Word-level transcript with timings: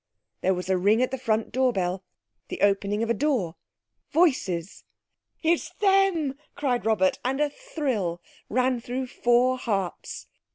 There 0.41 0.55
was 0.55 0.67
a 0.67 0.79
ring 0.79 0.99
at 1.03 1.11
the 1.11 1.17
front 1.19 1.51
door 1.51 1.71
bell. 1.71 2.03
The 2.47 2.61
opening 2.61 3.03
of 3.03 3.11
a 3.11 3.13
door. 3.13 3.55
Voices. 4.09 4.83
"It's 5.43 5.69
them!" 5.75 6.39
cried 6.55 6.87
Robert, 6.87 7.19
and 7.23 7.39
a 7.39 7.51
thrill 7.51 8.19
ran 8.49 8.81
through 8.81 9.05
four 9.05 9.59
hearts. 9.59 10.25